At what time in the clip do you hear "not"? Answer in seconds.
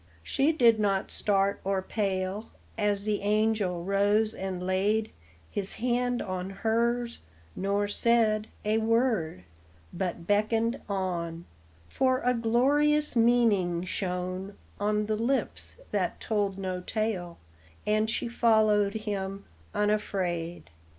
0.79-1.11